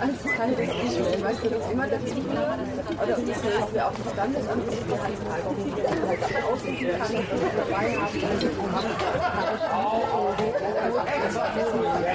Als 0.00 0.22
Teil 0.36 0.54
des 0.54 0.68
Geschäfts, 0.68 1.22
weißt 1.22 1.44
du, 1.44 1.48
das 1.50 1.70
immer 1.70 1.86
dazu 1.86 2.16
oder 2.16 3.06
das 3.06 3.24
dass 3.26 3.74
wir 3.74 3.86
auch 3.86 3.92
die 3.92 4.08
Standesamt 4.10 4.64
halt 4.70 5.18
halt 5.30 5.44
aussuchen 6.44 6.88
kann, 6.88 7.00
dass 7.00 7.12
wir 7.12 7.52
dabei 7.56 7.86
haben, 7.94 8.04
also 8.04 8.16
ich 8.16 8.22
wirkt 11.54 11.74
wieder 11.74 12.13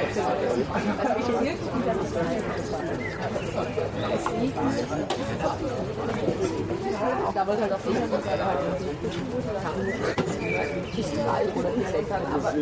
da 7.33 7.47
wollte 7.47 7.61
halt 7.61 7.73
auch 7.73 7.79
jeder, 7.85 8.07
dass 8.07 8.25
er 8.25 8.43
halt 8.43 8.59
Festival 10.95 11.47
oder 11.55 11.69
Festival, 11.69 12.21
aber 12.33 12.53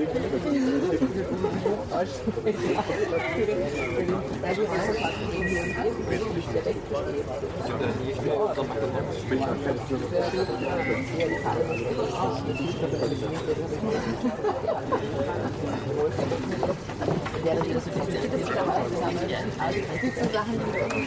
wäre 17.47 17.61
die 17.63 17.79
Situation, 17.79 18.27
dass 18.31 18.96
also 19.07 19.79
die 20.01 20.33
Sachen, 20.33 20.59
die 20.59 20.73
wir 20.73 20.97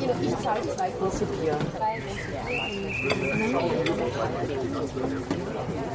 jeder 0.00 0.14
ich 0.22 0.36
zahle 0.42 0.62
zwei 0.76 0.90
große 0.90 1.24
Bier. 1.26 1.56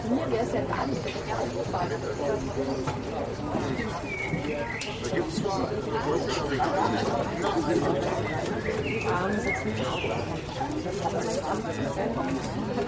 Mir 0.09 0.31
wäre 0.31 0.45
es 0.45 0.53
ja 0.53 0.61
gar 0.61 0.87
nicht 0.87 1.01
aufgefallen. 1.31 2.01
Da 5.03 5.15
gibt 5.15 5.27
es 5.27 5.35
sechs 5.35 5.45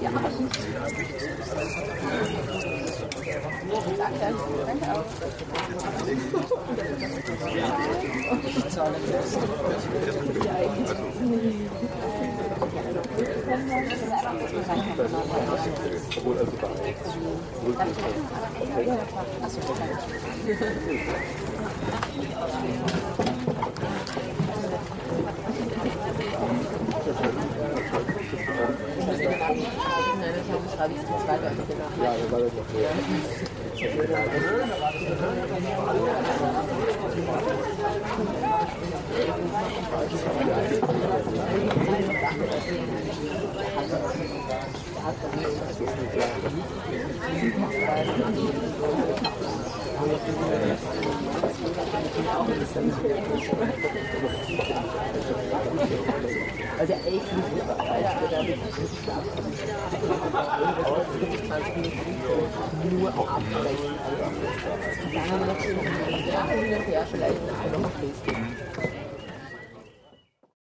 Ja, 0.01 0.11
Danke. 4.01 4.33
Danke 4.65 4.91
auch. 4.93 5.05
Ich 8.47 8.69
zahle 8.69 8.97
fest. 8.97 9.37
Obwohl 16.17 16.37
also 16.39 16.51
Ja, 30.81 30.87
das 30.87 32.31
war 32.31 32.39
das 32.39 32.51
Also 56.79 56.93
echt 56.93 57.35
nicht 57.35 57.51
nur 62.89 63.09
abbrechen. 63.09 63.95
Dann 65.13 65.31
haben 65.31 65.39
wir 65.39 65.53
noch 65.53 65.59
schön 65.61 65.79
hin 65.79 66.73
und 66.73 66.87
her 66.87 67.05
noch 67.77 67.89
ein 67.89 68.01
bisschen. 68.01 69.10